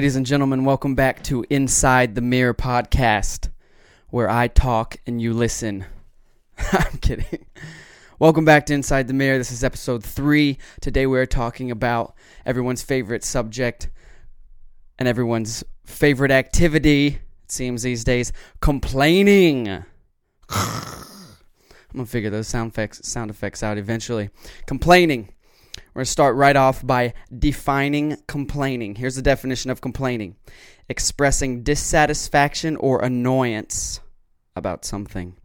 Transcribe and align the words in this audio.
Ladies 0.00 0.16
and 0.16 0.24
gentlemen, 0.24 0.64
welcome 0.64 0.94
back 0.94 1.22
to 1.24 1.44
Inside 1.50 2.14
the 2.14 2.22
Mirror 2.22 2.54
podcast, 2.54 3.50
where 4.08 4.30
I 4.30 4.48
talk 4.48 4.96
and 5.06 5.20
you 5.20 5.34
listen. 5.34 5.84
I'm 6.72 6.96
kidding. 7.02 7.44
Welcome 8.18 8.46
back 8.46 8.64
to 8.64 8.72
Inside 8.72 9.08
the 9.08 9.12
Mirror. 9.12 9.36
This 9.36 9.52
is 9.52 9.62
episode 9.62 10.02
three. 10.02 10.56
Today 10.80 11.06
we're 11.06 11.26
talking 11.26 11.70
about 11.70 12.14
everyone's 12.46 12.80
favorite 12.80 13.22
subject 13.22 13.90
and 14.98 15.06
everyone's 15.06 15.64
favorite 15.84 16.30
activity, 16.30 17.18
it 17.44 17.52
seems 17.52 17.82
these 17.82 18.02
days 18.02 18.32
complaining. 18.62 19.68
I'm 20.48 20.64
gonna 21.92 22.06
figure 22.06 22.30
those 22.30 22.48
sound 22.48 22.70
effects, 22.70 23.06
sound 23.06 23.30
effects 23.30 23.62
out 23.62 23.76
eventually. 23.76 24.30
Complaining. 24.64 25.34
We're 25.92 26.00
going 26.00 26.04
to 26.06 26.10
start 26.10 26.36
right 26.36 26.54
off 26.54 26.86
by 26.86 27.14
defining 27.36 28.16
complaining. 28.28 28.94
Here's 28.94 29.16
the 29.16 29.22
definition 29.22 29.70
of 29.70 29.80
complaining 29.80 30.36
expressing 30.88 31.62
dissatisfaction 31.62 32.76
or 32.76 33.02
annoyance 33.02 34.00
about 34.56 34.84
something. 34.84 35.36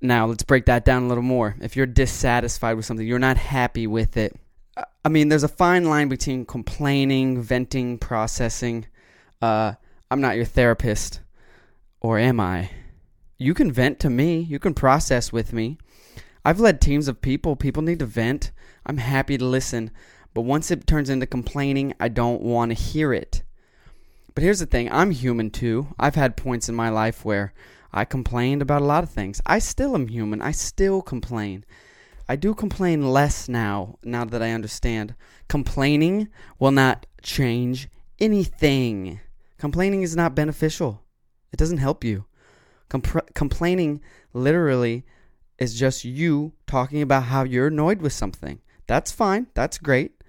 Now, 0.00 0.26
let's 0.26 0.42
break 0.42 0.64
that 0.66 0.86
down 0.86 1.02
a 1.02 1.08
little 1.08 1.22
more. 1.22 1.56
If 1.60 1.76
you're 1.76 1.86
dissatisfied 1.86 2.76
with 2.76 2.86
something, 2.86 3.06
you're 3.06 3.18
not 3.18 3.36
happy 3.36 3.86
with 3.86 4.16
it. 4.16 4.34
I 5.04 5.08
mean, 5.08 5.28
there's 5.28 5.44
a 5.44 5.48
fine 5.48 5.84
line 5.84 6.08
between 6.08 6.46
complaining, 6.46 7.42
venting, 7.42 7.98
processing. 7.98 8.86
Uh, 9.42 9.74
I'm 10.10 10.20
not 10.20 10.36
your 10.36 10.44
therapist, 10.46 11.20
or 12.00 12.18
am 12.18 12.40
I? 12.40 12.70
You 13.38 13.54
can 13.54 13.72
vent 13.72 14.00
to 14.00 14.10
me, 14.10 14.40
you 14.40 14.58
can 14.58 14.74
process 14.74 15.32
with 15.32 15.52
me. 15.52 15.78
I've 16.44 16.60
led 16.60 16.80
teams 16.80 17.08
of 17.08 17.20
people. 17.20 17.56
People 17.56 17.82
need 17.82 17.98
to 17.98 18.06
vent. 18.06 18.52
I'm 18.86 18.98
happy 18.98 19.36
to 19.38 19.44
listen. 19.44 19.90
But 20.32 20.42
once 20.42 20.70
it 20.70 20.86
turns 20.86 21.10
into 21.10 21.26
complaining, 21.26 21.94
I 22.00 22.08
don't 22.08 22.42
want 22.42 22.70
to 22.70 22.74
hear 22.74 23.12
it. 23.12 23.42
But 24.34 24.44
here's 24.44 24.60
the 24.60 24.66
thing 24.66 24.90
I'm 24.90 25.10
human 25.10 25.50
too. 25.50 25.88
I've 25.98 26.14
had 26.14 26.36
points 26.36 26.68
in 26.68 26.74
my 26.74 26.88
life 26.88 27.24
where 27.24 27.52
I 27.92 28.04
complained 28.04 28.62
about 28.62 28.82
a 28.82 28.86
lot 28.86 29.02
of 29.02 29.10
things. 29.10 29.40
I 29.44 29.58
still 29.58 29.94
am 29.94 30.08
human. 30.08 30.40
I 30.40 30.52
still 30.52 31.02
complain. 31.02 31.64
I 32.28 32.36
do 32.36 32.54
complain 32.54 33.10
less 33.10 33.48
now, 33.48 33.98
now 34.04 34.24
that 34.24 34.40
I 34.40 34.52
understand. 34.52 35.16
Complaining 35.48 36.28
will 36.60 36.70
not 36.70 37.06
change 37.22 37.88
anything. 38.20 39.18
Complaining 39.58 40.02
is 40.02 40.14
not 40.14 40.36
beneficial, 40.36 41.02
it 41.52 41.56
doesn't 41.56 41.78
help 41.78 42.04
you. 42.04 42.24
Compr- 42.88 43.34
complaining 43.34 44.00
literally 44.32 45.04
is 45.60 45.78
just 45.78 46.04
you 46.04 46.52
talking 46.66 47.02
about 47.02 47.24
how 47.24 47.44
you're 47.44 47.68
annoyed 47.68 48.00
with 48.00 48.14
something. 48.14 48.60
That's 48.86 49.12
fine. 49.12 49.46
That's 49.54 49.78
great. 49.78 50.24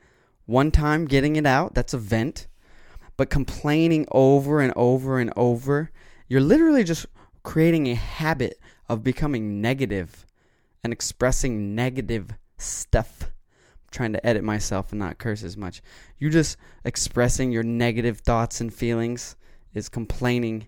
One 0.46 0.70
time 0.70 1.06
getting 1.06 1.38
it 1.38 1.46
out, 1.46 1.74
that's 1.74 1.94
a 1.94 1.98
vent. 1.98 2.48
But 3.16 3.30
complaining 3.30 4.06
over 4.12 4.60
and 4.60 4.74
over 4.76 5.20
and 5.20 5.32
over, 5.36 5.92
you're 6.28 6.42
literally 6.42 6.84
just 6.84 7.06
creating 7.44 7.88
a 7.88 7.96
habit 7.96 8.60
of 8.90 9.04
becoming 9.04 9.62
negative 9.62 10.26
and 10.84 10.92
expressing 10.92 11.76
negative 11.76 12.32
stuff. 12.58 13.24
I'm 13.24 13.90
trying 13.92 14.14
to 14.14 14.26
edit 14.26 14.44
myself 14.44 14.92
and 14.92 15.00
not 15.00 15.18
curse 15.18 15.44
as 15.44 15.56
much. 15.56 15.82
You 16.20 16.30
just 16.30 16.58
expressing 16.84 17.52
your 17.52 17.64
negative 17.64 18.20
thoughts 18.20 18.60
and 18.60 18.74
feelings 18.74 19.36
is 19.74 19.88
complaining. 19.88 20.68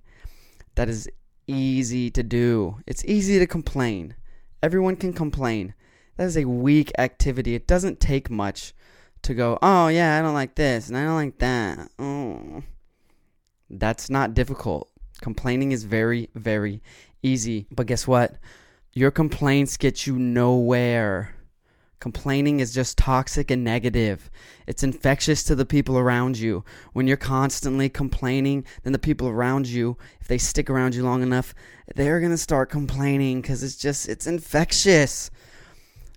That 0.75 0.89
is 0.89 1.09
easy 1.47 2.09
to 2.11 2.23
do. 2.23 2.77
It's 2.87 3.03
easy 3.05 3.39
to 3.39 3.47
complain. 3.47 4.15
Everyone 4.63 4.95
can 4.95 5.11
complain. 5.11 5.73
That 6.15 6.23
is 6.23 6.37
a 6.37 6.45
weak 6.45 6.91
activity. 6.97 7.53
It 7.53 7.67
doesn't 7.67 7.99
take 7.99 8.29
much 8.29 8.73
to 9.23 9.33
go, 9.33 9.59
oh, 9.61 9.89
yeah, 9.89 10.17
I 10.17 10.21
don't 10.21 10.33
like 10.33 10.55
this 10.55 10.87
and 10.87 10.97
I 10.97 11.03
don't 11.03 11.15
like 11.15 11.37
that. 11.39 11.89
Oh. 11.99 12.63
That's 13.69 14.09
not 14.09 14.33
difficult. 14.33 14.89
Complaining 15.19 15.73
is 15.73 15.83
very, 15.83 16.29
very 16.33 16.81
easy. 17.21 17.67
But 17.71 17.87
guess 17.87 18.07
what? 18.07 18.37
Your 18.93 19.11
complaints 19.11 19.75
get 19.75 20.07
you 20.07 20.17
nowhere. 20.17 21.35
Complaining 22.03 22.59
is 22.59 22.73
just 22.73 22.97
toxic 22.97 23.49
and 23.49 23.63
negative. 23.63 24.29
It's 24.67 24.83
infectious 24.83 25.41
to 25.45 25.55
the 25.55 25.65
people 25.65 25.97
around 25.97 26.37
you. 26.37 26.65
When 26.91 27.07
you're 27.07 27.15
constantly 27.15 27.87
complaining, 27.87 28.65
then 28.83 28.91
the 28.91 28.99
people 28.99 29.29
around 29.29 29.67
you, 29.67 29.95
if 30.19 30.27
they 30.27 30.37
stick 30.37 30.69
around 30.69 30.95
you 30.95 31.03
long 31.03 31.23
enough, 31.23 31.55
they're 31.95 32.19
going 32.19 32.33
to 32.33 32.37
start 32.37 32.69
complaining 32.69 33.39
because 33.39 33.63
it's 33.63 33.77
just, 33.77 34.09
it's 34.09 34.27
infectious. 34.27 35.31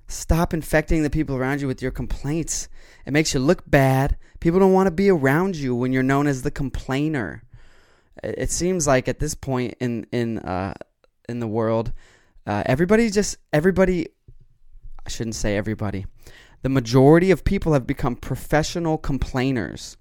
Stop 0.09 0.53
infecting 0.53 1.05
the 1.05 1.09
people 1.09 1.37
around 1.37 1.61
you 1.61 1.69
with 1.69 1.81
your 1.81 1.93
complaints. 1.93 2.69
It 3.07 3.13
makes 3.13 3.33
you 3.33 3.39
look 3.39 3.63
bad. 3.71 4.17
People 4.41 4.59
don't 4.59 4.73
want 4.73 4.89
to 4.89 4.91
be 4.91 5.09
around 5.09 5.55
you 5.55 5.73
when 5.73 5.93
you're 5.93 6.03
known 6.03 6.27
as 6.27 6.43
the 6.43 6.51
complainer. 6.51 7.45
It 8.25 8.51
seems 8.51 8.89
like 8.89 9.07
at 9.07 9.21
this 9.21 9.37
point 9.37 9.77
in 9.79 10.09
in 10.11 10.39
uh, 10.41 10.75
in 11.29 11.39
the 11.39 11.47
world, 11.47 11.93
uh, 12.45 12.65
everybody 12.67 13.09
just 13.09 13.37
everybody 13.53 14.09
I 15.06 15.09
shouldn't 15.09 15.37
say 15.37 15.56
everybody. 15.56 16.05
The 16.62 16.69
majority 16.69 17.31
of 17.31 17.44
people 17.44 17.72
have 17.75 17.87
become 17.87 18.17
professional 18.17 18.99
complainers. 18.99 19.97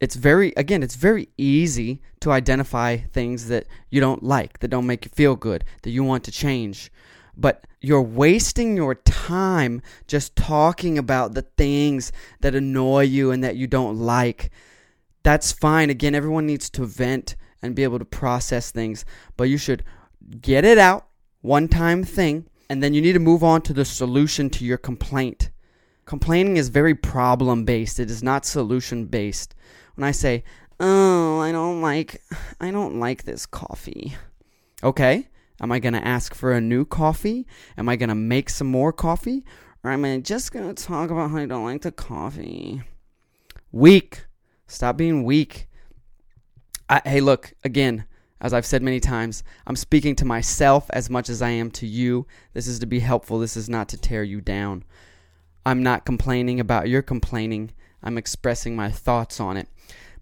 It's 0.00 0.16
very, 0.16 0.52
again, 0.56 0.82
it's 0.82 0.96
very 0.96 1.28
easy 1.38 2.02
to 2.20 2.32
identify 2.32 2.96
things 2.96 3.48
that 3.48 3.66
you 3.88 4.00
don't 4.00 4.22
like, 4.22 4.58
that 4.58 4.68
don't 4.68 4.86
make 4.86 5.04
you 5.04 5.12
feel 5.14 5.36
good, 5.36 5.64
that 5.82 5.90
you 5.90 6.02
want 6.02 6.24
to 6.24 6.32
change. 6.32 6.90
But 7.36 7.66
you're 7.80 8.02
wasting 8.02 8.76
your 8.76 8.96
time 8.96 9.80
just 10.08 10.34
talking 10.34 10.98
about 10.98 11.34
the 11.34 11.42
things 11.42 12.10
that 12.40 12.54
annoy 12.54 13.02
you 13.04 13.30
and 13.30 13.44
that 13.44 13.56
you 13.56 13.66
don't 13.66 13.98
like. 13.98 14.50
That's 15.22 15.52
fine. 15.52 15.88
Again, 15.88 16.14
everyone 16.14 16.46
needs 16.46 16.68
to 16.70 16.84
vent 16.84 17.36
and 17.62 17.76
be 17.76 17.84
able 17.84 17.98
to 17.98 18.04
process 18.04 18.70
things, 18.70 19.04
but 19.36 19.44
you 19.44 19.58
should 19.58 19.84
get 20.40 20.64
it 20.64 20.78
out, 20.78 21.06
one 21.42 21.68
time 21.68 22.02
thing, 22.02 22.46
and 22.70 22.80
then 22.80 22.94
you 22.94 23.02
need 23.02 23.14
to 23.14 23.18
move 23.18 23.42
on 23.42 23.60
to 23.62 23.72
the 23.72 23.84
solution 23.84 24.48
to 24.48 24.64
your 24.64 24.78
complaint. 24.78 25.50
Complaining 26.04 26.56
is 26.56 26.68
very 26.68 26.94
problem 26.94 27.64
based, 27.64 27.98
it 27.98 28.08
is 28.08 28.22
not 28.22 28.46
solution 28.46 29.06
based. 29.06 29.56
When 29.96 30.04
I 30.04 30.12
say, 30.12 30.44
"Oh, 30.78 31.40
I 31.40 31.50
don't 31.50 31.82
like 31.82 32.22
I 32.60 32.70
don't 32.70 33.00
like 33.00 33.24
this 33.24 33.44
coffee." 33.44 34.16
Okay? 34.84 35.28
Am 35.60 35.72
I 35.72 35.80
going 35.80 35.92
to 35.92 36.06
ask 36.06 36.32
for 36.32 36.52
a 36.52 36.60
new 36.60 36.84
coffee? 36.86 37.46
Am 37.76 37.88
I 37.88 37.96
going 37.96 38.08
to 38.08 38.14
make 38.14 38.48
some 38.48 38.68
more 38.68 38.92
coffee? 38.92 39.44
Or 39.82 39.90
am 39.90 40.04
I 40.04 40.18
just 40.18 40.52
going 40.52 40.72
to 40.72 40.84
talk 40.84 41.10
about 41.10 41.32
how 41.32 41.38
I 41.38 41.46
don't 41.46 41.64
like 41.64 41.82
the 41.82 41.92
coffee? 41.92 42.82
Weak. 43.70 44.24
Stop 44.68 44.96
being 44.96 45.24
weak. 45.24 45.68
I, 46.88 47.02
hey, 47.04 47.20
look, 47.20 47.52
again, 47.62 48.06
as 48.40 48.54
I've 48.54 48.66
said 48.66 48.82
many 48.82 49.00
times, 49.00 49.42
I'm 49.66 49.76
speaking 49.76 50.16
to 50.16 50.24
myself 50.24 50.88
as 50.90 51.10
much 51.10 51.28
as 51.28 51.42
I 51.42 51.50
am 51.50 51.70
to 51.72 51.86
you. 51.86 52.26
This 52.54 52.66
is 52.66 52.78
to 52.78 52.86
be 52.86 53.00
helpful. 53.00 53.38
This 53.38 53.56
is 53.56 53.68
not 53.68 53.88
to 53.90 53.98
tear 53.98 54.22
you 54.22 54.40
down. 54.40 54.84
I'm 55.66 55.82
not 55.82 56.06
complaining 56.06 56.58
about 56.58 56.88
your 56.88 57.02
complaining. 57.02 57.72
I'm 58.02 58.16
expressing 58.16 58.74
my 58.74 58.90
thoughts 58.90 59.40
on 59.40 59.56
it. 59.58 59.68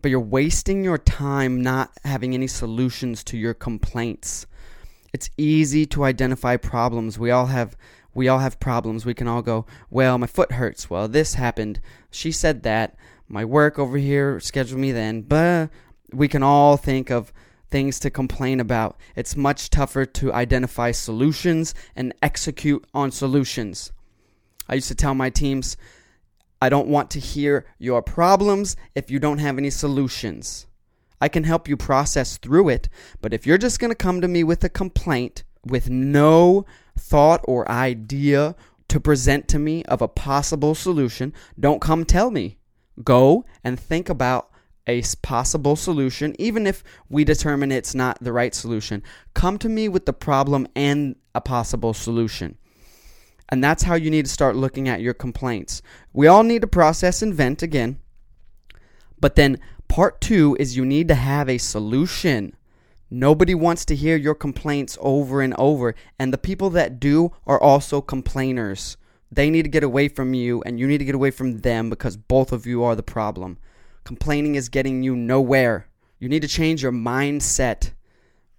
But 0.03 0.11
you're 0.11 0.21
wasting 0.21 0.83
your 0.83 0.99
time 0.99 1.62
not 1.62 1.93
having 2.05 2.34
any 2.34 2.49
solutions 2.49 3.23
to 3.25 3.37
your 3.37 3.55
complaints. 3.55 4.47
It's 5.12 5.31
easy 5.37 5.87
to 5.87 6.05
identify 6.05 6.56
problems. 6.56 7.19
We 7.19 7.31
all 7.31 7.47
have 7.47 7.77
we 8.15 8.27
all 8.27 8.41
have 8.41 8.59
problems. 8.59 9.06
We 9.06 9.14
can 9.14 9.29
all 9.29 9.43
go, 9.43 9.64
"Well, 9.91 10.19
my 10.19 10.26
foot 10.26 10.53
hurts. 10.53 10.91
Well, 10.91 11.06
this 11.06 11.35
happened. 11.35 11.81
She 12.11 12.32
said 12.32 12.64
that. 12.64 12.97
My 13.29 13.44
work 13.44 13.79
over 13.79 13.97
here 13.97 14.41
scheduled 14.41 14.81
me 14.81 14.91
then." 14.91 15.23
But 15.23 15.71
we 16.12 16.26
can 16.26 16.43
all 16.43 16.76
think 16.76 17.11
of 17.11 17.32
things 17.70 17.99
to 18.00 18.11
complain 18.11 18.61
about. 18.61 18.99
It's 19.17 19.37
much 19.37 19.70
tougher 19.70 20.05
to 20.06 20.32
identify 20.32 20.91
solutions 20.91 21.75
and 21.94 22.15
execute 22.23 22.85
on 22.94 23.11
solutions. 23.11 23.93
I 24.69 24.75
used 24.75 24.88
to 24.88 24.94
tell 24.94 25.15
my 25.15 25.31
teams, 25.31 25.76
I 26.61 26.69
don't 26.69 26.88
want 26.88 27.11
to 27.12 27.20
hear 27.20 27.67
your 27.79 28.03
problems 28.03 28.76
if 28.94 29.11
you 29.11 29.19
don't 29.19 29.38
have 29.38 29.59
any 29.59 29.70
solutions. 29.70 30.67
I 31.20 31.29
can 31.29 31.44
help 31.44 31.69
you 31.69 31.76
process 31.76 32.37
through 32.37 32.69
it, 32.69 32.88
but 33.20 33.32
if 33.32 33.47
you're 33.47 33.59
just 33.59 33.81
going 33.81 33.91
to 33.91 33.97
come 33.97 34.21
to 34.21 34.29
me 34.29 34.44
with 34.44 34.62
a 34.64 34.69
complaint 34.69 35.44
with 35.64 35.91
no 35.91 36.64
thought 36.97 37.44
or 37.44 37.69
idea 37.71 38.55
to 38.88 39.00
present 39.00 39.49
to 39.49 39.59
me 39.59 39.85
of 39.85 40.00
a 40.00 40.09
possible 40.09 40.75
solution, 40.75 41.32
don't 41.59 41.81
come 41.81 42.05
tell 42.05 42.31
me. 42.31 42.59
Go 43.05 43.44
and 43.62 43.79
think 43.79 44.09
about 44.09 44.48
a 44.88 45.02
possible 45.23 45.76
solution, 45.76 46.35
even 46.38 46.67
if 46.67 46.82
we 47.08 47.23
determine 47.23 47.70
it's 47.70 47.94
not 47.94 48.19
the 48.20 48.32
right 48.32 48.55
solution. 48.55 49.02
Come 49.35 49.58
to 49.58 49.69
me 49.69 49.88
with 49.88 50.06
the 50.06 50.12
problem 50.12 50.67
and 50.75 51.17
a 51.35 51.40
possible 51.40 51.93
solution. 51.93 52.56
And 53.50 53.62
that's 53.62 53.85
how 53.85 53.94
you 53.94 54.11
need 54.11 54.25
to 54.25 54.31
start 54.31 54.56
looking 54.56 54.88
at 54.88 55.00
your 55.00 55.14
complaints. 55.14 55.82
We 56.12 56.26
all 56.26 56.43
need 56.43 56.62
to 56.62 56.67
process 56.67 57.23
and 57.23 57.35
vent 57.35 57.62
again. 57.62 57.99
But 59.20 59.37
then 59.37 59.58
part 59.88 60.20
two 60.20 60.56
is 60.58 60.76
you 60.76 60.85
need 60.85 61.08
to 61.08 61.14
have 61.14 61.49
a 61.49 61.58
solution. 61.58 62.55
Nobody 63.11 63.55
wants 63.55 63.85
to 63.87 63.96
hear 63.96 64.17
your 64.17 64.35
complaints 64.35 64.99
over 65.00 65.40
and 65.40 65.55
over. 65.58 65.94
And 66.19 66.32
the 66.32 66.38
people 66.38 66.70
that 66.70 67.00
do 67.00 67.32
are 67.46 67.61
also 67.61 68.00
complainers. 68.00 68.96
They 69.31 69.50
need 69.50 69.62
to 69.62 69.69
get 69.69 69.82
away 69.82 70.08
from 70.08 70.32
you, 70.32 70.62
and 70.62 70.81
you 70.81 70.87
need 70.87 70.99
to 70.99 71.05
get 71.05 71.14
away 71.14 71.31
from 71.31 71.58
them 71.58 71.90
because 71.90 72.17
both 72.17 72.50
of 72.50 72.67
you 72.67 72.82
are 72.82 72.96
the 72.96 73.02
problem. 73.02 73.58
Complaining 74.08 74.55
is 74.55 74.70
getting 74.70 75.02
you 75.02 75.14
nowhere. 75.14 75.87
You 76.19 76.31
need 76.31 76.40
to 76.40 76.49
change 76.49 76.82
your 76.82 76.93
mindset. 76.93 77.90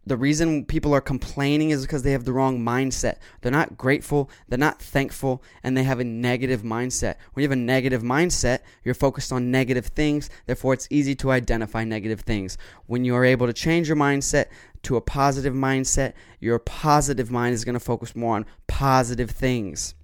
The 0.05 0.15
reason 0.15 0.63
people 0.63 0.93
are 0.93 1.01
complaining 1.01 1.71
is 1.71 1.81
because 1.81 2.03
they 2.03 2.11
have 2.11 2.23
the 2.23 2.33
wrong 2.33 2.59
mindset. 2.59 3.15
They're 3.41 3.51
not 3.51 3.75
grateful, 3.75 4.29
they're 4.47 4.59
not 4.59 4.79
thankful, 4.79 5.41
and 5.63 5.75
they 5.75 5.81
have 5.81 5.99
a 5.99 6.03
negative 6.03 6.61
mindset. 6.61 7.15
When 7.33 7.41
you 7.41 7.49
have 7.49 7.57
a 7.57 7.59
negative 7.59 8.03
mindset, 8.03 8.59
you're 8.83 8.93
focused 8.93 9.33
on 9.33 9.49
negative 9.49 9.87
things, 9.87 10.29
therefore, 10.45 10.75
it's 10.75 10.87
easy 10.91 11.15
to 11.15 11.31
identify 11.31 11.83
negative 11.83 12.19
things. 12.19 12.55
When 12.85 13.03
you 13.03 13.15
are 13.15 13.25
able 13.25 13.47
to 13.47 13.53
change 13.53 13.87
your 13.87 13.97
mindset 13.97 14.49
to 14.83 14.97
a 14.97 15.01
positive 15.01 15.55
mindset, 15.55 16.13
your 16.39 16.59
positive 16.59 17.31
mind 17.31 17.55
is 17.55 17.65
going 17.65 17.73
to 17.73 17.79
focus 17.79 18.15
more 18.15 18.35
on 18.35 18.45
positive 18.67 19.31
things. 19.31 19.95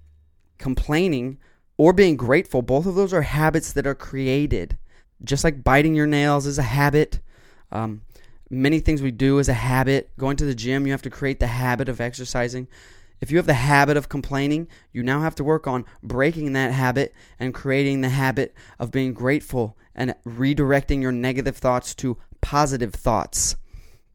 Complaining 0.58 1.38
or 1.76 1.92
being 1.92 2.16
grateful, 2.16 2.62
both 2.62 2.84
of 2.84 2.96
those 2.96 3.14
are 3.14 3.22
habits 3.22 3.72
that 3.74 3.86
are 3.86 3.94
created. 3.94 4.76
Just 5.24 5.44
like 5.44 5.64
biting 5.64 5.94
your 5.94 6.06
nails 6.06 6.46
is 6.46 6.58
a 6.58 6.62
habit. 6.62 7.20
Um, 7.72 8.02
many 8.50 8.80
things 8.80 9.02
we 9.02 9.10
do 9.10 9.38
is 9.38 9.48
a 9.48 9.54
habit. 9.54 10.10
Going 10.18 10.36
to 10.36 10.44
the 10.44 10.54
gym, 10.54 10.86
you 10.86 10.92
have 10.92 11.02
to 11.02 11.10
create 11.10 11.40
the 11.40 11.46
habit 11.46 11.88
of 11.88 12.00
exercising. 12.00 12.68
If 13.20 13.30
you 13.30 13.38
have 13.38 13.46
the 13.46 13.54
habit 13.54 13.96
of 13.96 14.08
complaining, 14.08 14.68
you 14.92 15.02
now 15.02 15.20
have 15.20 15.34
to 15.36 15.44
work 15.44 15.66
on 15.66 15.86
breaking 16.02 16.52
that 16.52 16.72
habit 16.72 17.14
and 17.38 17.54
creating 17.54 18.02
the 18.02 18.10
habit 18.10 18.54
of 18.78 18.90
being 18.90 19.14
grateful 19.14 19.76
and 19.94 20.14
redirecting 20.26 21.00
your 21.00 21.12
negative 21.12 21.56
thoughts 21.56 21.94
to 21.96 22.18
positive 22.42 22.94
thoughts. 22.94 23.56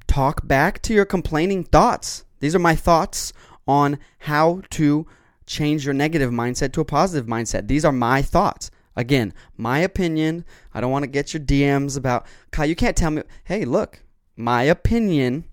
Talk 0.06 0.48
back 0.48 0.82
to 0.84 0.94
your 0.94 1.06
complaining 1.06 1.64
thoughts. 1.64 2.26
These 2.40 2.54
are 2.54 2.60
my 2.60 2.76
thoughts 2.76 3.34
on 3.68 3.98
how 4.20 4.62
to 4.72 5.08
change 5.46 5.86
your 5.86 5.94
negative 5.94 6.32
mindset 6.32 6.72
to 6.74 6.82
a 6.82 6.86
positive 6.86 7.28
mindset. 7.28 7.68
These 7.68 7.86
are 7.86 7.92
my 7.92 8.22
thoughts. 8.22 8.70
Again, 9.02 9.34
my 9.58 9.80
opinion. 9.80 10.46
I 10.76 10.80
don't 10.80 10.92
want 10.92 11.02
to 11.02 11.10
get 11.10 11.34
your 11.34 11.42
DMs 11.42 11.98
about, 11.98 12.28
Kyle, 12.52 12.68
you 12.68 12.76
can't 12.76 12.96
tell 12.96 13.10
me, 13.10 13.24
hey, 13.46 13.66
look, 13.66 14.04
my 14.36 14.62
opinion. 14.62 15.46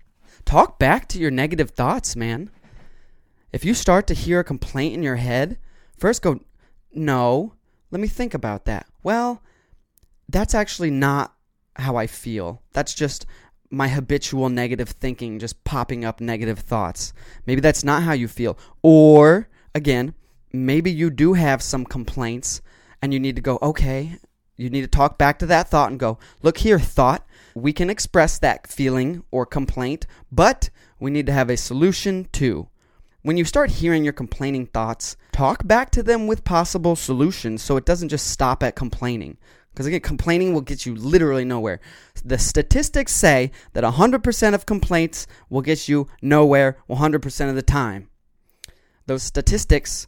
Talk 0.45 0.77
back 0.77 1.07
to 1.09 1.19
your 1.19 1.31
negative 1.31 1.71
thoughts, 1.71 2.15
man. 2.15 2.51
If 3.51 3.65
you 3.65 3.73
start 3.73 4.05
to 4.05 4.13
hear 4.13 4.39
a 4.39 4.43
complaint 4.43 4.93
in 4.93 5.01
your 5.01 5.15
head, 5.15 5.57
first 5.97 6.21
go, 6.21 6.41
no, 6.93 7.53
let 7.89 7.99
me 7.99 8.07
think 8.07 8.35
about 8.35 8.65
that. 8.65 8.85
Well, 9.01 9.41
that's 10.27 10.53
actually 10.53 10.91
not 10.91 11.33
how 11.75 11.95
I 11.95 12.05
feel. 12.05 12.61
That's 12.73 12.93
just 12.93 13.25
my 13.71 13.87
habitual 13.87 14.49
negative 14.49 14.89
thinking, 14.89 15.39
just 15.39 15.63
popping 15.63 16.05
up 16.05 16.21
negative 16.21 16.59
thoughts. 16.59 17.13
Maybe 17.47 17.61
that's 17.61 17.83
not 17.83 18.03
how 18.03 18.13
you 18.13 18.27
feel. 18.27 18.59
Or, 18.83 19.49
again, 19.73 20.13
maybe 20.53 20.91
you 20.91 21.09
do 21.09 21.33
have 21.33 21.63
some 21.63 21.83
complaints 21.83 22.61
and 23.01 23.13
you 23.13 23.19
need 23.19 23.35
to 23.35 23.41
go, 23.41 23.59
okay, 23.61 24.17
you 24.57 24.69
need 24.69 24.81
to 24.81 24.87
talk 24.87 25.17
back 25.17 25.39
to 25.39 25.45
that 25.45 25.69
thought 25.69 25.89
and 25.89 25.99
go, 25.99 26.17
look 26.41 26.57
here, 26.57 26.79
thought, 26.79 27.25
we 27.55 27.73
can 27.73 27.89
express 27.89 28.37
that 28.39 28.67
feeling 28.67 29.23
or 29.31 29.45
complaint, 29.45 30.05
but 30.31 30.69
we 30.99 31.11
need 31.11 31.25
to 31.27 31.33
have 31.33 31.49
a 31.49 31.57
solution 31.57 32.27
too. 32.31 32.67
When 33.21 33.37
you 33.37 33.45
start 33.45 33.71
hearing 33.71 34.03
your 34.03 34.13
complaining 34.13 34.67
thoughts, 34.67 35.17
talk 35.31 35.67
back 35.67 35.91
to 35.91 36.03
them 36.03 36.27
with 36.27 36.43
possible 36.43 36.95
solutions 36.95 37.61
so 37.61 37.77
it 37.77 37.85
doesn't 37.85 38.09
just 38.09 38.27
stop 38.27 38.63
at 38.63 38.75
complaining. 38.75 39.37
Because 39.71 39.85
again, 39.85 40.01
complaining 40.01 40.53
will 40.53 40.61
get 40.61 40.85
you 40.85 40.95
literally 40.95 41.45
nowhere. 41.45 41.79
The 42.25 42.37
statistics 42.37 43.13
say 43.13 43.51
that 43.73 43.83
100% 43.83 44.53
of 44.53 44.65
complaints 44.65 45.27
will 45.49 45.61
get 45.61 45.87
you 45.87 46.07
nowhere 46.21 46.77
100% 46.89 47.49
of 47.49 47.55
the 47.55 47.61
time. 47.61 48.09
Those 49.05 49.23
statistics 49.23 50.07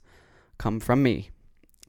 come 0.58 0.80
from 0.80 1.04
me. 1.04 1.32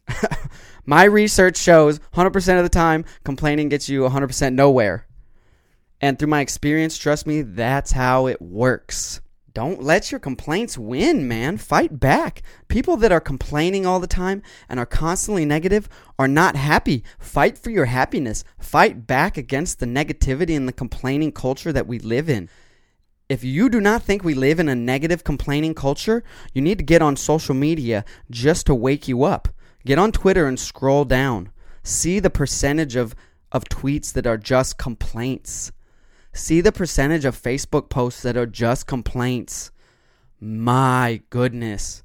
My 0.85 1.05
research 1.05 1.57
shows 1.57 2.01
100% 2.15 2.57
of 2.57 2.65
the 2.65 2.69
time, 2.69 3.05
complaining 3.25 3.69
gets 3.69 3.89
you 3.89 4.03
100% 4.03 4.55
nowhere. 4.55 5.07
And 6.01 6.19
through 6.19 6.29
my 6.29 6.41
experience, 6.41 6.99
trust 6.99 7.27
me, 7.27 7.43
that's 7.43 7.93
how 7.93 8.27
it 8.27 8.43
works. 8.43 9.21
Don't 9.55 9.83
let 9.83 10.11
your 10.11 10.19
complaints 10.19 10.79
win, 10.79 11.29
man. 11.29 11.59
Fight 11.59 12.01
back. 12.01 12.43
People 12.69 12.97
that 12.97 13.13
are 13.13 13.21
complaining 13.21 13.87
all 13.87 14.01
the 14.01 14.07
time 14.07 14.43
and 14.69 14.81
are 14.81 14.87
constantly 14.87 15.45
negative 15.45 15.89
are 16.19 16.27
not 16.27 16.57
happy. 16.57 17.05
Fight 17.19 17.59
for 17.59 17.71
your 17.71 17.85
happiness. 17.85 18.45
Fight 18.59 19.07
back 19.07 19.37
against 19.37 19.79
the 19.79 19.87
negativity 19.87 20.57
and 20.57 20.67
the 20.67 20.73
complaining 20.73 21.33
culture 21.33 21.73
that 21.73 21.87
we 21.87 21.99
live 21.99 22.31
in. 22.31 22.49
If 23.29 23.45
you 23.45 23.69
do 23.69 23.81
not 23.81 24.03
think 24.03 24.25
we 24.25 24.35
live 24.35 24.59
in 24.59 24.69
a 24.69 24.75
negative 24.75 25.23
complaining 25.23 25.75
culture, 25.75 26.25
you 26.55 26.63
need 26.63 26.79
to 26.79 26.85
get 26.85 27.03
on 27.03 27.17
social 27.17 27.55
media 27.55 28.05
just 28.31 28.67
to 28.67 28.75
wake 28.75 29.07
you 29.07 29.23
up. 29.23 29.49
Get 29.85 29.99
on 29.99 30.13
Twitter 30.13 30.47
and 30.47 30.59
scroll 30.59 31.05
down. 31.05 31.51
See 31.83 32.21
the 32.21 32.31
percentage 32.31 32.97
of, 32.97 33.15
of 33.51 33.65
tweets 33.65 34.13
that 34.13 34.27
are 34.27 34.39
just 34.39 34.79
complaints. 34.79 35.73
See 36.33 36.61
the 36.61 36.73
percentage 36.73 37.25
of 37.25 37.41
Facebook 37.41 37.91
posts 37.91 38.23
that 38.23 38.37
are 38.37 38.47
just 38.47 38.87
complaints. 38.87 39.71
My 40.41 41.23
goodness. 41.31 42.03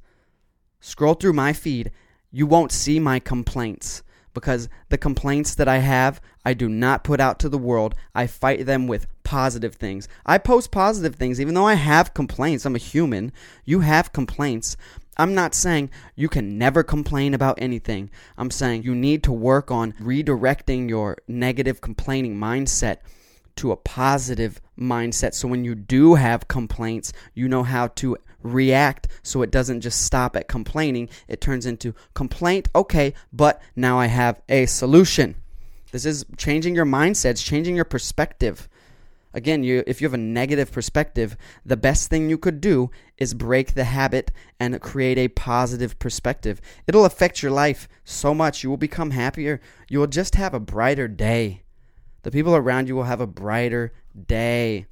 Scroll 0.80 1.14
through 1.14 1.34
my 1.34 1.54
feed. 1.54 1.92
You 2.32 2.46
won't 2.48 2.72
see 2.72 3.00
my 3.00 3.20
complaints 3.20 4.04
because 4.34 4.70
the 4.90 4.98
complaints 4.98 5.56
that 5.56 5.68
I 5.68 5.78
have, 5.78 6.22
I 6.46 6.54
do 6.54 6.70
not 6.70 7.04
put 7.04 7.20
out 7.20 7.40
to 7.40 7.50
the 7.50 7.58
world. 7.58 7.96
I 8.14 8.28
fight 8.28 8.66
them 8.66 8.86
with 8.86 9.08
positive 9.24 9.76
things. 9.76 10.08
I 10.26 10.38
post 10.38 10.72
positive 10.72 11.16
things 11.16 11.42
even 11.42 11.56
though 11.56 11.66
I 11.66 11.74
have 11.74 12.14
complaints. 12.14 12.66
I'm 12.66 12.76
a 12.76 12.80
human. 12.80 13.32
You 13.66 13.80
have 13.80 14.14
complaints. 14.14 14.78
I'm 15.18 15.34
not 15.34 15.56
saying 15.56 15.90
you 16.16 16.30
can 16.30 16.58
never 16.58 16.84
complain 16.84 17.34
about 17.34 17.58
anything. 17.60 18.10
I'm 18.38 18.52
saying 18.52 18.84
you 18.84 18.96
need 18.96 19.24
to 19.24 19.32
work 19.32 19.72
on 19.72 19.94
redirecting 19.94 20.88
your 20.90 21.18
negative 21.28 21.82
complaining 21.82 22.38
mindset 22.38 22.98
to 23.58 23.72
a 23.72 23.76
positive 23.76 24.62
mindset. 24.80 25.34
So 25.34 25.48
when 25.48 25.66
you 25.66 25.76
do 25.76 26.16
have 26.16 26.48
complaints, 26.48 27.12
you 27.34 27.48
know 27.50 27.64
how 27.64 27.88
to 27.88 28.18
react 28.44 29.08
so 29.24 29.42
it 29.42 29.52
doesn't 29.52 29.82
just 29.82 30.04
stop 30.04 30.36
at 30.36 30.48
complaining. 30.48 31.10
It 31.28 31.42
turns 31.42 31.66
into 31.66 31.96
complaint, 32.14 32.70
okay, 32.76 33.14
but 33.34 33.62
now 33.76 34.00
I 34.00 34.06
have 34.08 34.42
a 34.48 34.68
solution. 34.68 35.36
This 35.92 36.06
is 36.06 36.26
changing 36.38 36.76
your 36.76 36.86
mindset, 36.86 37.32
it's 37.32 37.44
changing 37.44 37.76
your 37.76 37.86
perspective. 37.86 38.70
Again, 39.38 39.64
you, 39.64 39.84
if 39.86 40.02
you 40.02 40.08
have 40.08 40.16
a 40.16 40.18
negative 40.18 40.72
perspective, 40.72 41.38
the 41.64 41.78
best 41.78 42.10
thing 42.10 42.28
you 42.28 42.40
could 42.40 42.60
do 42.60 42.90
is 43.20 43.36
break 43.36 43.76
the 43.76 43.84
habit 43.84 44.32
and 44.60 44.82
create 44.82 45.20
a 45.20 45.28
positive 45.28 46.00
perspective. 46.00 46.60
It'll 46.88 47.06
affect 47.06 47.44
your 47.44 47.52
life 47.52 47.88
so 48.04 48.34
much. 48.34 48.64
You 48.64 48.72
will 48.72 48.78
become 48.78 49.12
happier. 49.12 49.62
You 49.90 50.00
will 50.00 50.08
just 50.08 50.34
have 50.34 50.56
a 50.56 50.60
brighter 50.60 51.08
day. 51.08 51.62
The 52.24 52.32
people 52.32 52.56
around 52.56 52.88
you 52.88 52.96
will 52.96 53.04
have 53.04 53.22
a 53.22 53.28
brighter 53.28 53.94
day. 54.26 54.88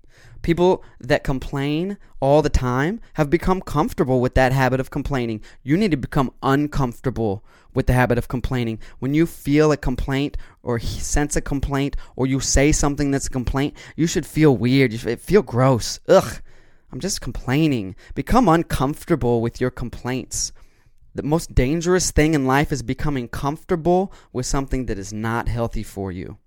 People 0.46 0.84
that 1.00 1.24
complain 1.24 1.98
all 2.20 2.44
the 2.44 2.52
time 2.52 3.02
have 3.14 3.32
become 3.32 3.62
comfortable 3.62 4.22
with 4.22 4.36
that 4.36 4.52
habit 4.52 4.80
of 4.80 4.92
complaining. 4.92 5.42
You 5.64 5.76
need 5.76 5.90
to 5.90 5.98
become 5.98 6.32
uncomfortable 6.44 7.44
with 7.74 7.88
the 7.88 7.94
habit 7.94 8.20
of 8.20 8.28
complaining. 8.28 8.78
When 9.00 9.16
you 9.16 9.26
feel 9.26 9.72
a 9.72 9.76
complaint 9.76 10.38
or 10.62 10.78
sense 10.78 11.36
a 11.36 11.42
complaint 11.42 11.98
or 12.16 12.28
you 12.28 12.40
say 12.40 12.72
something 12.72 13.10
that's 13.10 13.26
a 13.26 13.32
complaint, 13.32 13.76
you 13.96 14.06
should 14.06 14.28
feel 14.28 14.56
weird. 14.56 14.92
You 14.92 15.00
should 15.00 15.20
feel 15.20 15.42
gross. 15.42 16.00
Ugh, 16.08 16.40
I'm 16.92 17.00
just 17.00 17.22
complaining. 17.22 17.96
Become 18.14 18.48
uncomfortable 18.48 19.42
with 19.42 19.60
your 19.60 19.72
complaints. 19.72 20.52
The 21.16 21.24
most 21.24 21.56
dangerous 21.56 22.12
thing 22.12 22.36
in 22.36 22.46
life 22.46 22.72
is 22.72 22.84
becoming 22.84 23.30
comfortable 23.30 24.14
with 24.32 24.46
something 24.46 24.86
that 24.86 25.00
is 25.00 25.12
not 25.12 25.48
healthy 25.48 25.82
for 25.82 26.12
you. 26.12 26.38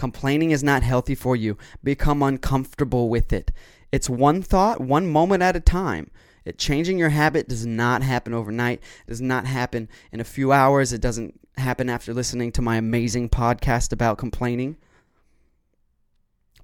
Complaining 0.00 0.50
is 0.50 0.64
not 0.64 0.82
healthy 0.82 1.14
for 1.14 1.36
you. 1.36 1.58
Become 1.84 2.22
uncomfortable 2.22 3.10
with 3.10 3.34
it. 3.34 3.52
It's 3.92 4.08
one 4.08 4.40
thought, 4.40 4.80
one 4.80 5.06
moment 5.06 5.42
at 5.42 5.56
a 5.56 5.60
time. 5.60 6.10
It, 6.46 6.56
changing 6.56 6.96
your 6.96 7.10
habit 7.10 7.50
does 7.50 7.66
not 7.66 8.02
happen 8.02 8.32
overnight. 8.32 8.80
It 9.06 9.10
does 9.10 9.20
not 9.20 9.44
happen 9.44 9.90
in 10.10 10.18
a 10.18 10.24
few 10.24 10.52
hours. 10.52 10.94
It 10.94 11.02
doesn't 11.02 11.38
happen 11.58 11.90
after 11.90 12.14
listening 12.14 12.50
to 12.52 12.62
my 12.62 12.76
amazing 12.76 13.28
podcast 13.28 13.92
about 13.92 14.16
complaining. 14.16 14.78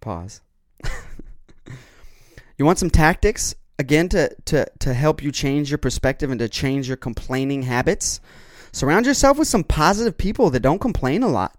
Pause. 0.01 0.41
you 2.57 2.65
want 2.65 2.79
some 2.79 2.89
tactics 2.89 3.55
again 3.79 4.09
to, 4.09 4.35
to, 4.47 4.65
to 4.79 4.95
help 4.95 5.23
you 5.23 5.31
change 5.31 5.71
your 5.71 5.77
perspective 5.77 6.31
and 6.31 6.41
to 6.41 6.49
change 6.49 6.89
your 6.89 6.97
complaining 6.97 7.65
habits? 7.65 8.19
Surround 8.73 9.05
yourself 9.05 9.37
with 9.37 9.47
some 9.47 9.63
positive 9.63 10.17
people 10.17 10.49
that 10.49 10.61
don't 10.61 10.81
complain 10.81 11.23
a 11.23 11.29
lot 11.29 11.55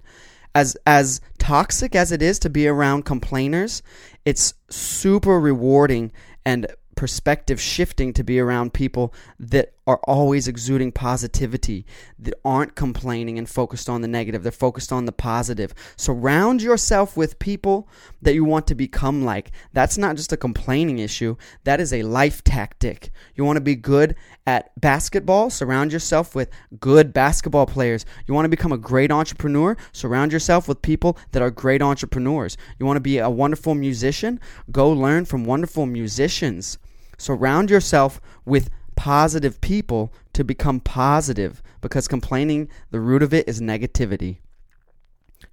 as 0.57 0.75
as 0.87 1.21
toxic 1.37 1.93
as 1.93 2.11
it 2.11 2.23
is 2.23 2.39
to 2.39 2.49
be 2.49 2.67
around 2.67 3.05
complainers, 3.05 3.83
it's 4.25 4.55
super 4.71 5.39
rewarding 5.39 6.11
and 6.43 6.65
perspective 6.95 7.61
shifting 7.61 8.11
to 8.13 8.23
be 8.23 8.39
around 8.39 8.73
people 8.73 9.13
that 9.39 9.73
are 9.87 10.01
always 10.03 10.49
exuding 10.49 10.91
positivity, 10.91 11.85
that 12.19 12.33
aren't 12.43 12.75
complaining 12.75 13.37
and 13.37 13.49
focused 13.49 13.89
on 13.89 14.01
the 14.01 14.07
negative. 14.07 14.43
They're 14.43 14.51
focused 14.51 14.91
on 14.91 15.05
the 15.05 15.13
positive. 15.13 15.73
Surround 15.95 16.61
yourself 16.61 17.15
with 17.15 17.39
people 17.39 17.87
that 18.21 18.33
you 18.33 18.43
want 18.43 18.67
to 18.67 18.75
become 18.75 19.23
like. 19.23 19.51
That's 19.71 19.97
not 19.97 20.17
just 20.17 20.33
a 20.33 20.37
complaining 20.37 20.99
issue, 20.99 21.37
that 21.63 21.79
is 21.79 21.93
a 21.93 22.03
life 22.03 22.43
tactic. 22.43 23.11
You 23.33 23.45
want 23.45 23.55
to 23.55 23.61
be 23.61 23.75
good 23.75 24.15
at 24.45 24.79
basketball? 24.79 25.49
Surround 25.49 25.93
yourself 25.93 26.35
with 26.35 26.49
good 26.81 27.13
basketball 27.13 27.65
players. 27.65 28.05
You 28.27 28.33
want 28.33 28.45
to 28.45 28.49
become 28.49 28.73
a 28.73 28.77
great 28.77 29.11
entrepreneur? 29.11 29.77
Surround 29.93 30.33
yourself 30.33 30.67
with 30.67 30.81
people 30.81 31.17
that 31.31 31.41
are 31.41 31.49
great 31.49 31.81
entrepreneurs. 31.81 32.57
You 32.77 32.85
want 32.85 32.97
to 32.97 33.01
be 33.01 33.19
a 33.19 33.29
wonderful 33.29 33.73
musician? 33.73 34.41
Go 34.69 34.89
learn 34.89 35.23
from 35.23 35.45
wonderful 35.45 35.85
musicians. 35.85 36.77
Surround 37.17 37.71
yourself 37.71 38.21
with 38.45 38.69
positive 38.97 39.61
people 39.61 40.11
to 40.33 40.43
become 40.43 40.81
positive 40.81 41.63
because 41.79 42.07
complaining, 42.07 42.67
the 42.91 42.99
root 42.99 43.23
of 43.23 43.33
it 43.33 43.47
is 43.47 43.61
negativity. 43.61 44.39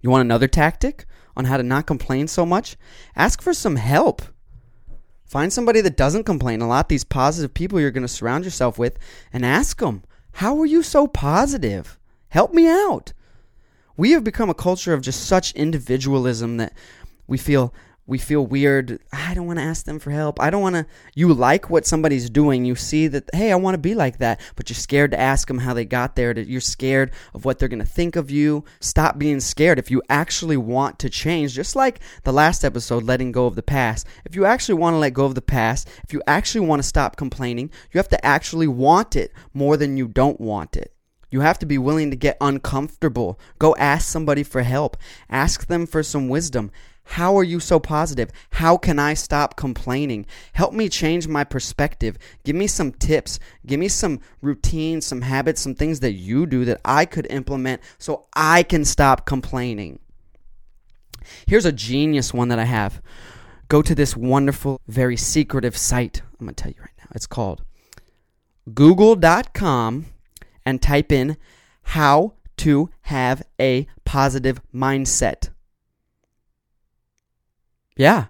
You 0.00 0.10
want 0.10 0.22
another 0.22 0.48
tactic 0.48 1.06
on 1.36 1.44
how 1.44 1.56
to 1.56 1.62
not 1.62 1.86
complain 1.86 2.26
so 2.26 2.44
much? 2.44 2.76
Ask 3.14 3.40
for 3.40 3.54
some 3.54 3.76
help. 3.76 4.22
Find 5.24 5.52
somebody 5.52 5.80
that 5.82 5.96
doesn't 5.96 6.24
complain. 6.24 6.60
A 6.60 6.68
lot 6.68 6.88
these 6.88 7.04
positive 7.04 7.54
people 7.54 7.80
you're 7.80 7.90
going 7.90 8.02
to 8.02 8.08
surround 8.08 8.44
yourself 8.44 8.78
with 8.78 8.98
and 9.32 9.44
ask 9.44 9.78
them, 9.78 10.02
How 10.32 10.58
are 10.60 10.66
you 10.66 10.82
so 10.82 11.06
positive? 11.06 11.98
Help 12.28 12.52
me 12.52 12.66
out. 12.66 13.12
We 13.96 14.10
have 14.12 14.24
become 14.24 14.50
a 14.50 14.54
culture 14.54 14.92
of 14.92 15.02
just 15.02 15.26
such 15.26 15.52
individualism 15.52 16.56
that 16.56 16.72
we 17.26 17.38
feel 17.38 17.72
we 18.06 18.18
feel 18.18 18.46
weird. 18.46 18.98
I 19.12 19.34
don't 19.34 19.46
want 19.46 19.58
to 19.58 19.64
ask 19.64 19.86
them 19.86 19.98
for 19.98 20.10
help. 20.10 20.40
I 20.40 20.50
don't 20.50 20.62
want 20.62 20.76
to. 20.76 20.86
You 21.14 21.32
like 21.32 21.70
what 21.70 21.86
somebody's 21.86 22.28
doing. 22.28 22.64
You 22.64 22.74
see 22.74 23.06
that, 23.08 23.30
hey, 23.32 23.50
I 23.50 23.56
want 23.56 23.74
to 23.74 23.78
be 23.78 23.94
like 23.94 24.18
that, 24.18 24.40
but 24.56 24.68
you're 24.68 24.74
scared 24.74 25.12
to 25.12 25.20
ask 25.20 25.48
them 25.48 25.58
how 25.58 25.72
they 25.72 25.84
got 25.84 26.14
there. 26.16 26.38
You're 26.38 26.60
scared 26.60 27.12
of 27.32 27.44
what 27.44 27.58
they're 27.58 27.68
going 27.68 27.78
to 27.78 27.86
think 27.86 28.16
of 28.16 28.30
you. 28.30 28.64
Stop 28.80 29.18
being 29.18 29.40
scared. 29.40 29.78
If 29.78 29.90
you 29.90 30.02
actually 30.08 30.56
want 30.56 30.98
to 30.98 31.10
change, 31.10 31.54
just 31.54 31.76
like 31.76 32.00
the 32.24 32.32
last 32.32 32.64
episode, 32.64 33.04
letting 33.04 33.32
go 33.32 33.46
of 33.46 33.54
the 33.54 33.62
past, 33.62 34.06
if 34.24 34.36
you 34.36 34.44
actually 34.44 34.74
want 34.74 34.94
to 34.94 34.98
let 34.98 35.14
go 35.14 35.24
of 35.24 35.34
the 35.34 35.42
past, 35.42 35.88
if 36.04 36.12
you 36.12 36.22
actually 36.26 36.66
want 36.66 36.82
to 36.82 36.88
stop 36.88 37.16
complaining, 37.16 37.70
you 37.92 37.98
have 37.98 38.08
to 38.08 38.26
actually 38.26 38.68
want 38.68 39.16
it 39.16 39.32
more 39.54 39.76
than 39.76 39.96
you 39.96 40.08
don't 40.08 40.40
want 40.40 40.76
it. 40.76 40.92
You 41.34 41.40
have 41.40 41.58
to 41.58 41.66
be 41.66 41.78
willing 41.78 42.12
to 42.12 42.16
get 42.16 42.36
uncomfortable. 42.40 43.40
Go 43.58 43.74
ask 43.74 44.06
somebody 44.06 44.44
for 44.44 44.62
help. 44.62 44.96
Ask 45.28 45.66
them 45.66 45.84
for 45.84 46.04
some 46.04 46.28
wisdom. 46.28 46.70
How 47.02 47.36
are 47.36 47.42
you 47.42 47.58
so 47.58 47.80
positive? 47.80 48.30
How 48.50 48.76
can 48.76 49.00
I 49.00 49.14
stop 49.14 49.56
complaining? 49.56 50.26
Help 50.52 50.72
me 50.72 50.88
change 50.88 51.26
my 51.26 51.42
perspective. 51.42 52.18
Give 52.44 52.54
me 52.54 52.68
some 52.68 52.92
tips. 52.92 53.40
Give 53.66 53.80
me 53.80 53.88
some 53.88 54.20
routines, 54.42 55.06
some 55.06 55.22
habits, 55.22 55.60
some 55.60 55.74
things 55.74 55.98
that 55.98 56.12
you 56.12 56.46
do 56.46 56.64
that 56.66 56.80
I 56.84 57.04
could 57.04 57.26
implement 57.28 57.82
so 57.98 58.28
I 58.36 58.62
can 58.62 58.84
stop 58.84 59.26
complaining. 59.26 59.98
Here's 61.48 61.66
a 61.66 61.72
genius 61.72 62.32
one 62.32 62.46
that 62.50 62.60
I 62.60 62.64
have. 62.64 63.02
Go 63.66 63.82
to 63.82 63.92
this 63.96 64.16
wonderful, 64.16 64.80
very 64.86 65.16
secretive 65.16 65.76
site. 65.76 66.22
I'm 66.38 66.46
going 66.46 66.54
to 66.54 66.62
tell 66.62 66.70
you 66.70 66.80
right 66.80 66.94
now. 66.96 67.08
It's 67.12 67.26
called 67.26 67.64
google.com 68.72 70.13
and 70.64 70.80
type 70.80 71.12
in 71.12 71.36
how 71.82 72.34
to 72.58 72.90
have 73.02 73.42
a 73.60 73.86
positive 74.04 74.60
mindset. 74.72 75.50
Yeah, 77.96 78.26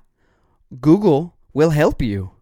Google 0.80 1.36
will 1.52 1.70
help 1.70 2.02
you. 2.02 2.32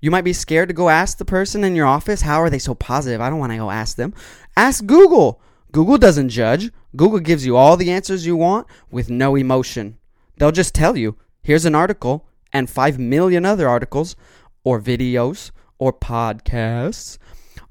You 0.00 0.10
might 0.10 0.24
be 0.24 0.32
scared 0.32 0.68
to 0.68 0.74
go 0.74 0.88
ask 0.88 1.18
the 1.18 1.24
person 1.24 1.62
in 1.62 1.74
your 1.74 1.86
office, 1.86 2.22
how 2.22 2.40
are 2.40 2.50
they 2.50 2.58
so 2.58 2.74
positive? 2.74 3.20
I 3.20 3.28
don't 3.28 3.38
want 3.38 3.52
to 3.52 3.58
go 3.58 3.70
ask 3.70 3.96
them. 3.96 4.14
Ask 4.56 4.86
Google. 4.86 5.40
Google 5.72 5.98
doesn't 5.98 6.30
judge. 6.30 6.70
Google 6.96 7.20
gives 7.20 7.44
you 7.44 7.56
all 7.56 7.76
the 7.76 7.90
answers 7.90 8.26
you 8.26 8.34
want 8.34 8.66
with 8.90 9.10
no 9.10 9.36
emotion. 9.36 9.98
They'll 10.38 10.52
just 10.52 10.74
tell 10.74 10.96
you, 10.96 11.16
here's 11.42 11.66
an 11.66 11.74
article 11.74 12.26
and 12.52 12.68
5 12.68 12.98
million 12.98 13.44
other 13.44 13.68
articles 13.68 14.16
or 14.64 14.80
videos 14.80 15.50
or 15.78 15.92
podcasts 15.92 17.18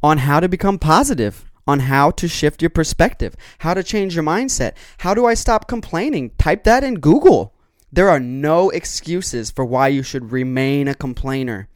on 0.02 0.20
how 0.20 0.40
to 0.40 0.48
become 0.48 0.80
positive, 0.80 1.49
on 1.70 1.82
how 1.82 2.10
to 2.10 2.28
shift 2.28 2.64
your 2.64 2.72
perspective, 2.72 3.36
how 3.60 3.76
to 3.76 3.84
change 3.84 4.16
your 4.16 4.24
mindset. 4.24 4.74
How 4.98 5.14
do 5.14 5.28
I 5.28 5.36
stop 5.36 5.68
complaining? 5.68 6.32
Type 6.40 6.64
that 6.64 6.84
in 6.84 6.96
Google. 6.96 7.54
There 7.92 8.10
are 8.10 8.20
no 8.20 8.72
excuses 8.72 9.52
for 9.52 9.64
why 9.64 9.90
you 9.90 10.02
should 10.02 10.32
remain 10.32 10.88
a 10.88 10.96
complainer. 10.96 11.68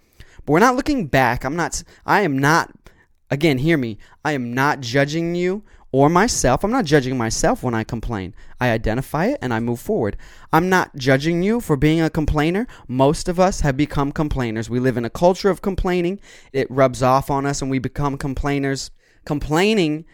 But 0.45 0.53
we're 0.53 0.59
not 0.59 0.75
looking 0.75 1.05
back. 1.05 1.45
I'm 1.45 1.55
not 1.55 1.83
I 2.07 2.21
am 2.21 2.39
not 2.39 2.73
again, 3.29 3.59
hear 3.59 3.77
me. 3.77 3.99
I 4.25 4.31
am 4.31 4.53
not 4.53 4.81
judging 4.81 5.35
you 5.35 5.63
or 5.91 6.09
myself. 6.09 6.63
I'm 6.63 6.71
not 6.71 6.85
judging 6.85 7.15
myself 7.15 7.61
when 7.61 7.75
I 7.75 7.83
complain. 7.83 8.33
I 8.59 8.71
identify 8.71 9.27
it 9.27 9.37
and 9.43 9.53
I 9.53 9.59
move 9.59 9.79
forward. 9.79 10.17
I'm 10.51 10.69
not 10.69 10.95
judging 10.95 11.43
you 11.43 11.61
for 11.61 11.77
being 11.77 12.01
a 12.01 12.09
complainer. 12.09 12.65
Most 12.87 13.29
of 13.29 13.39
us 13.39 13.61
have 13.61 13.77
become 13.77 14.11
complainers. 14.11 14.71
We 14.71 14.79
live 14.79 14.97
in 14.97 15.05
a 15.05 15.11
culture 15.11 15.51
of 15.51 15.61
complaining. 15.61 16.19
It 16.51 16.69
rubs 16.71 17.03
off 17.03 17.29
on 17.29 17.45
us 17.45 17.61
and 17.61 17.69
we 17.69 17.77
become 17.77 18.17
complainers. 18.17 18.89
Complaining 19.25 20.05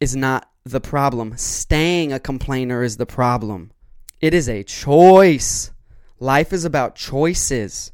is 0.00 0.14
not 0.14 0.50
the 0.64 0.80
problem. 0.80 1.36
Staying 1.36 2.12
a 2.12 2.20
complainer 2.20 2.82
is 2.82 2.96
the 2.96 3.06
problem. 3.06 3.72
It 4.20 4.34
is 4.34 4.48
a 4.48 4.62
choice. 4.62 5.72
Life 6.20 6.52
is 6.52 6.64
about 6.64 6.94
choices. 6.94 7.92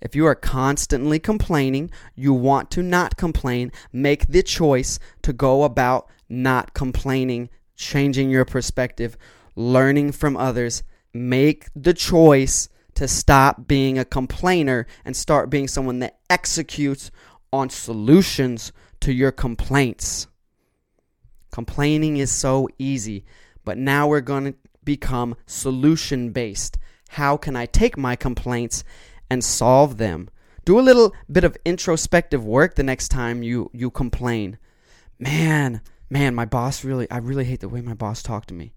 If 0.00 0.16
you 0.16 0.26
are 0.26 0.34
constantly 0.34 1.18
complaining, 1.18 1.90
you 2.14 2.32
want 2.32 2.70
to 2.72 2.82
not 2.82 3.16
complain, 3.16 3.70
make 3.92 4.28
the 4.28 4.42
choice 4.42 4.98
to 5.22 5.32
go 5.32 5.64
about 5.64 6.08
not 6.28 6.72
complaining, 6.72 7.50
changing 7.76 8.30
your 8.30 8.44
perspective, 8.44 9.16
learning 9.56 10.12
from 10.12 10.36
others. 10.36 10.82
Make 11.12 11.68
the 11.74 11.94
choice 11.94 12.68
to 12.94 13.06
stop 13.08 13.66
being 13.66 13.98
a 13.98 14.04
complainer 14.04 14.86
and 15.04 15.16
start 15.16 15.50
being 15.50 15.68
someone 15.68 15.98
that 16.00 16.18
executes 16.30 17.10
on 17.52 17.70
solutions 17.70 18.72
to 19.00 19.12
your 19.12 19.32
complaints. 19.32 20.26
Complaining 21.50 22.16
is 22.16 22.30
so 22.30 22.68
easy, 22.78 23.24
but 23.64 23.78
now 23.78 24.08
we're 24.08 24.20
going 24.20 24.44
to 24.44 24.54
become 24.84 25.36
solution 25.46 26.30
based. 26.30 26.78
How 27.10 27.36
can 27.36 27.56
I 27.56 27.66
take 27.66 27.96
my 27.96 28.16
complaints 28.16 28.84
and 29.30 29.42
solve 29.42 29.96
them? 29.96 30.28
Do 30.64 30.78
a 30.78 30.82
little 30.82 31.14
bit 31.30 31.44
of 31.44 31.56
introspective 31.64 32.44
work 32.44 32.74
the 32.74 32.82
next 32.82 33.08
time 33.08 33.42
you, 33.42 33.70
you 33.72 33.90
complain. 33.90 34.58
Man, 35.18 35.80
man, 36.10 36.34
my 36.34 36.44
boss 36.44 36.84
really, 36.84 37.10
I 37.10 37.18
really 37.18 37.44
hate 37.44 37.60
the 37.60 37.68
way 37.68 37.80
my 37.80 37.94
boss 37.94 38.22
talked 38.22 38.48
to 38.48 38.54
me. 38.54 38.74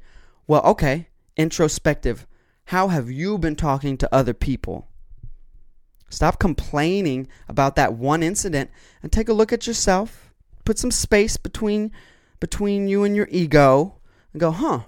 Well, 0.47 0.63
okay, 0.63 1.07
introspective. 1.37 2.25
How 2.65 2.87
have 2.87 3.11
you 3.11 3.37
been 3.37 3.55
talking 3.55 3.97
to 3.97 4.15
other 4.15 4.33
people? 4.33 4.87
Stop 6.11 6.37
complaining 6.39 7.27
about 7.47 7.75
that 7.77 7.93
one 7.93 8.21
incident 8.21 8.69
and 9.01 9.11
take 9.11 9.29
a 9.29 9.33
look 9.33 9.51
at 9.51 9.65
yourself. 9.65 10.31
Put 10.65 10.77
some 10.77 10.91
space 10.91 11.37
between 11.37 11.91
between 12.39 12.87
you 12.87 13.03
and 13.03 13.15
your 13.15 13.27
ego 13.31 13.95
and 14.33 14.39
go, 14.39 14.51
"Huh, 14.51 14.81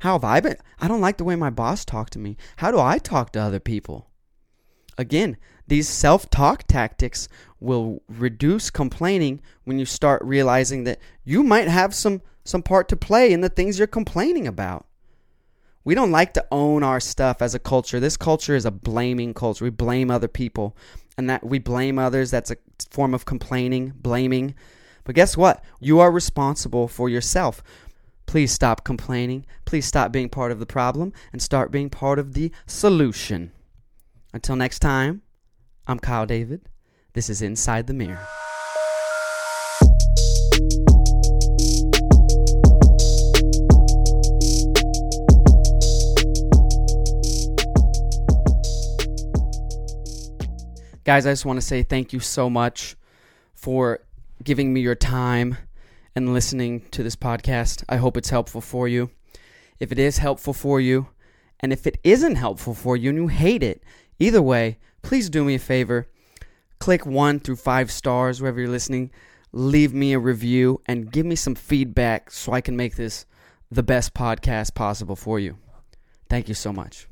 how 0.00 0.12
have 0.12 0.24
I 0.24 0.40
been? 0.40 0.56
I 0.80 0.88
don't 0.88 1.00
like 1.00 1.16
the 1.16 1.24
way 1.24 1.36
my 1.36 1.50
boss 1.50 1.84
talked 1.84 2.12
to 2.14 2.18
me. 2.18 2.36
How 2.56 2.70
do 2.70 2.78
I 2.78 2.98
talk 2.98 3.32
to 3.32 3.40
other 3.40 3.60
people? 3.60 4.08
Again, 4.96 5.36
these 5.68 5.88
self 5.88 6.28
talk 6.28 6.64
tactics 6.66 7.28
will 7.60 8.02
reduce 8.08 8.68
complaining 8.70 9.40
when 9.64 9.78
you 9.78 9.84
start 9.84 10.22
realizing 10.24 10.84
that 10.84 10.98
you 11.24 11.44
might 11.44 11.68
have 11.68 11.94
some, 11.94 12.22
some 12.44 12.62
part 12.62 12.88
to 12.88 12.96
play 12.96 13.32
in 13.32 13.42
the 13.42 13.48
things 13.48 13.78
you're 13.78 13.86
complaining 13.86 14.46
about. 14.46 14.86
We 15.84 15.94
don't 15.94 16.10
like 16.10 16.34
to 16.34 16.46
own 16.50 16.82
our 16.82 17.00
stuff 17.00 17.40
as 17.40 17.54
a 17.54 17.58
culture. 17.58 18.00
This 18.00 18.16
culture 18.16 18.54
is 18.54 18.66
a 18.66 18.70
blaming 18.70 19.32
culture. 19.34 19.64
We 19.64 19.70
blame 19.70 20.10
other 20.10 20.28
people, 20.28 20.76
and 21.16 21.28
that 21.30 21.44
we 21.44 21.58
blame 21.58 21.98
others. 21.98 22.30
That's 22.30 22.50
a 22.50 22.56
form 22.90 23.14
of 23.14 23.24
complaining, 23.24 23.92
blaming. 23.96 24.54
But 25.04 25.14
guess 25.14 25.36
what? 25.36 25.64
You 25.80 26.00
are 26.00 26.10
responsible 26.10 26.88
for 26.88 27.08
yourself. 27.08 27.62
Please 28.26 28.52
stop 28.52 28.84
complaining. 28.84 29.46
Please 29.64 29.86
stop 29.86 30.12
being 30.12 30.28
part 30.28 30.52
of 30.52 30.58
the 30.60 30.66
problem 30.66 31.14
and 31.32 31.40
start 31.40 31.70
being 31.70 31.88
part 31.88 32.18
of 32.18 32.34
the 32.34 32.52
solution. 32.66 33.52
Until 34.34 34.56
next 34.56 34.80
time, 34.80 35.22
I'm 35.86 35.98
Kyle 35.98 36.26
David. 36.26 36.68
This 37.14 37.30
is 37.30 37.40
Inside 37.40 37.86
the 37.86 37.94
Mirror. 37.94 38.26
Guys, 51.08 51.24
I 51.24 51.32
just 51.32 51.46
want 51.46 51.56
to 51.56 51.66
say 51.66 51.82
thank 51.82 52.12
you 52.12 52.20
so 52.20 52.50
much 52.50 52.94
for 53.54 54.00
giving 54.44 54.74
me 54.74 54.82
your 54.82 54.94
time 54.94 55.56
and 56.14 56.34
listening 56.34 56.82
to 56.90 57.02
this 57.02 57.16
podcast. 57.16 57.82
I 57.88 57.96
hope 57.96 58.18
it's 58.18 58.28
helpful 58.28 58.60
for 58.60 58.86
you. 58.86 59.08
If 59.80 59.90
it 59.90 59.98
is 59.98 60.18
helpful 60.18 60.52
for 60.52 60.82
you, 60.82 61.06
and 61.60 61.72
if 61.72 61.86
it 61.86 61.96
isn't 62.04 62.34
helpful 62.34 62.74
for 62.74 62.94
you 62.94 63.08
and 63.08 63.18
you 63.18 63.28
hate 63.28 63.62
it, 63.62 63.82
either 64.18 64.42
way, 64.42 64.76
please 65.00 65.30
do 65.30 65.44
me 65.44 65.54
a 65.54 65.58
favor. 65.58 66.08
Click 66.78 67.06
one 67.06 67.40
through 67.40 67.56
five 67.56 67.90
stars 67.90 68.42
wherever 68.42 68.60
you're 68.60 68.68
listening 68.68 69.10
leave 69.50 69.94
me 69.94 70.12
a 70.12 70.18
review, 70.18 70.78
and 70.84 71.10
give 71.10 71.24
me 71.24 71.34
some 71.34 71.54
feedback 71.54 72.30
so 72.30 72.52
I 72.52 72.60
can 72.60 72.76
make 72.76 72.96
this 72.96 73.24
the 73.70 73.82
best 73.82 74.12
podcast 74.12 74.74
possible 74.74 75.16
for 75.16 75.40
you. 75.40 75.56
Thank 76.28 76.48
you 76.48 76.54
so 76.54 76.70
much. 76.70 77.08